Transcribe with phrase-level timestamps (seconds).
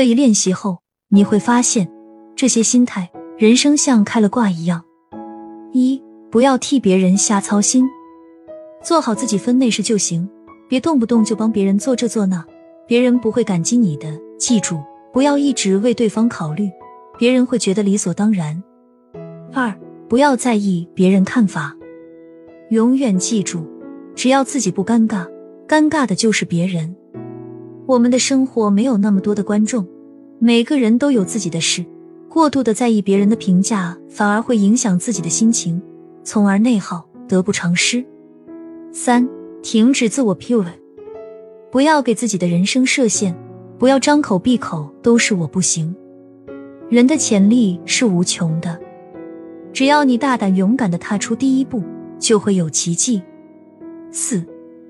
[0.00, 0.78] 这一练习后，
[1.10, 1.86] 你会发现
[2.34, 4.82] 这些心态，人生像开了挂一样。
[5.74, 7.86] 一，不要替别人瞎操心，
[8.82, 10.26] 做好自己分内事就行，
[10.70, 12.42] 别动不动就帮别人做这做那，
[12.88, 14.18] 别人不会感激你的。
[14.38, 14.80] 记住，
[15.12, 16.70] 不要一直为对方考虑，
[17.18, 18.62] 别人会觉得理所当然。
[19.52, 19.70] 二，
[20.08, 21.76] 不要在意别人看法，
[22.70, 23.66] 永远记住，
[24.14, 25.28] 只要自己不尴尬，
[25.68, 26.96] 尴尬的就是别人。
[27.90, 29.84] 我们的生活没有那么多的观众，
[30.38, 31.84] 每个人都有自己的事。
[32.28, 35.82] 过度的在意别人的评价，反而会影响自己的心情，
[36.22, 38.04] 从而内耗，得不偿失。
[38.92, 39.28] 三，
[39.60, 40.66] 停止自我 PUA，
[41.72, 43.34] 不要给自己的人生设限，
[43.76, 45.92] 不要张口闭口都是我不行。
[46.88, 48.78] 人的潜力是无穷的，
[49.72, 51.82] 只要你大胆勇敢的踏出第一步，
[52.20, 53.20] 就会有奇迹。
[54.12, 54.46] 四，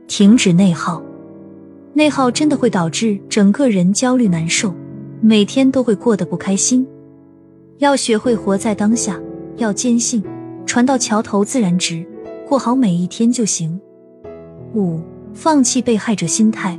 [0.06, 1.02] 停止内耗。
[1.92, 4.74] 内耗真的会导致整个人焦虑难受，
[5.20, 6.86] 每天都会过得不开心。
[7.78, 9.20] 要学会活在当下，
[9.56, 10.22] 要坚信
[10.64, 12.06] 船到桥头自然直，
[12.48, 13.80] 过好每一天就行。
[14.74, 15.00] 五，
[15.34, 16.78] 放弃被害者心态。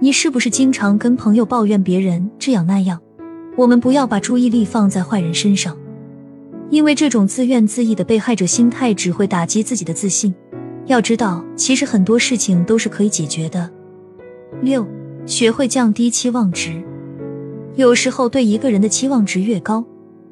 [0.00, 3.00] 你是不是经常跟朋友抱怨别人这样那样？
[3.56, 5.76] 我们不要把注意力放在坏人身上，
[6.70, 10.34] 因为这种自怨自艾的被害者心态只会打击自己的自信。
[10.86, 13.70] 要知道，其实很多事情都是可以解决的。
[14.60, 14.86] 六，
[15.24, 16.82] 学会降低期望值。
[17.76, 19.84] 有时候对一个人的期望值越高，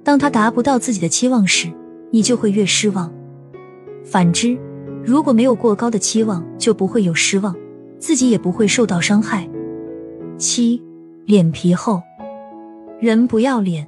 [0.03, 1.69] 当他达不到自己的期望时，
[2.11, 3.13] 你就会越失望。
[4.05, 4.59] 反之，
[5.05, 7.55] 如果没有过高的期望，就不会有失望，
[7.99, 9.49] 自己也不会受到伤害。
[10.37, 10.83] 七，
[11.25, 12.03] 脸皮厚。
[12.99, 13.87] 人不要脸，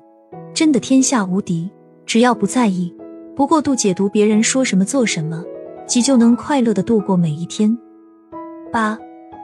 [0.54, 1.68] 真的天下无敌。
[2.06, 2.94] 只要不在意，
[3.34, 5.44] 不过度解读别人说什么做什么，
[5.86, 7.76] 即就能快乐的度过每一天。
[8.72, 8.98] 八。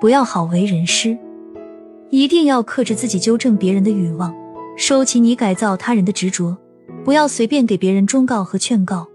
[0.05, 1.16] 不要好为人师，
[2.10, 4.34] 一定要克制自己纠正别人的欲望，
[4.77, 6.55] 收起你改造他人的执着，
[7.06, 9.08] 不要随便给别人忠告和劝告，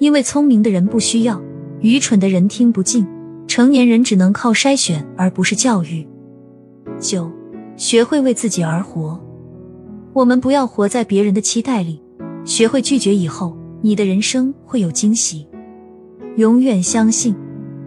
[0.00, 1.40] 因为聪明的人不需要，
[1.82, 3.06] 愚蠢的人听不进，
[3.46, 6.04] 成年人只能靠筛选而不是教育。
[6.98, 7.30] 九，
[7.76, 9.20] 学会为自己而活，
[10.12, 12.02] 我们不要活在别人的期待里，
[12.44, 15.46] 学会拒绝以后，你的人生会有惊喜。
[16.38, 17.36] 永远相信，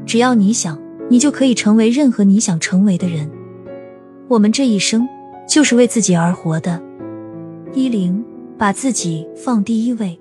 [0.06, 0.84] 只要你想。
[1.09, 3.29] 你就可以成为任何你想成为的人。
[4.27, 5.07] 我们这一生
[5.47, 6.81] 就是为自己而活的。
[7.73, 8.23] 一零，
[8.57, 10.17] 把自己放第一位。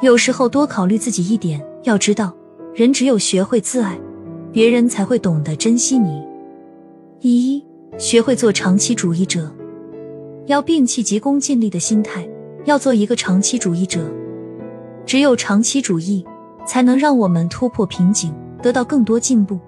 [0.00, 1.60] 有时候多考虑自己一点。
[1.84, 2.34] 要知道，
[2.74, 3.98] 人只有学会自爱，
[4.52, 6.22] 别人才会懂得珍惜你。
[7.20, 7.64] 一，
[7.96, 9.50] 学会做长期主义者。
[10.46, 12.28] 要摒弃急功近利的心态，
[12.64, 14.00] 要做一个长期主义者。
[15.06, 16.24] 只有长期主义，
[16.66, 19.58] 才能让我们突破瓶颈，得到更多进步。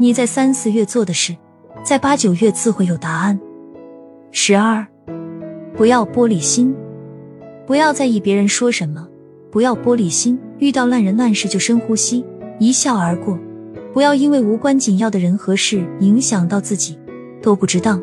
[0.00, 1.36] 你在三四月做的事，
[1.84, 3.38] 在八九月自会有答案。
[4.30, 4.86] 十二，
[5.76, 6.74] 不要玻璃心，
[7.66, 9.06] 不要在意别人说什么，
[9.50, 12.24] 不要玻璃心，遇到烂人烂事就深呼吸，
[12.58, 13.38] 一笑而过。
[13.92, 16.98] 不要因为无关紧要的人和事影响到自己，
[17.42, 18.02] 都不值当。